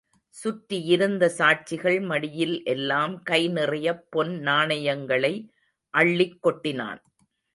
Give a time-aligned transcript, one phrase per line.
[0.29, 5.33] சுற்றியிருந்த சாட்சிகள் மடியில் எல்லாம் கை நிறையப் பொன் நாணயங்களை
[5.93, 7.01] அள்ளிக் கொட்டினான்.